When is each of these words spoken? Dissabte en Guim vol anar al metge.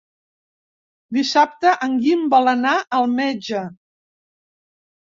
Dissabte 1.17 1.75
en 1.89 1.99
Guim 2.07 2.25
vol 2.35 2.53
anar 2.55 2.75
al 3.01 3.09
metge. 3.21 3.65